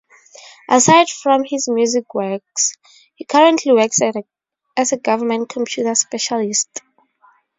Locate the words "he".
3.13-3.23